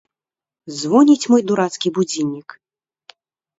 Звоніць 0.77 1.29
мой 1.35 1.45
дурацкі 1.53 1.93
будзільнік! 2.01 2.59